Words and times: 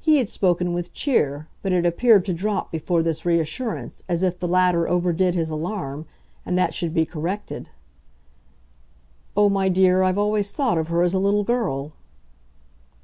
He 0.00 0.18
had 0.18 0.28
spoken 0.28 0.72
with 0.72 0.92
cheer, 0.92 1.48
but 1.62 1.72
it 1.72 1.84
appeared 1.84 2.24
to 2.26 2.32
drop 2.32 2.70
before 2.70 3.02
this 3.02 3.26
reassurance, 3.26 4.04
as 4.08 4.22
if 4.22 4.38
the 4.38 4.46
latter 4.46 4.88
overdid 4.88 5.34
his 5.34 5.50
alarm, 5.50 6.06
and 6.46 6.56
that 6.56 6.74
should 6.74 6.94
be 6.94 7.04
corrected. 7.04 7.68
"Oh, 9.36 9.48
my 9.48 9.68
dear, 9.68 10.04
I've 10.04 10.16
always 10.16 10.52
thought 10.52 10.78
of 10.78 10.86
her 10.86 11.02
as 11.02 11.12
a 11.12 11.18
little 11.18 11.42
girl." 11.42 11.90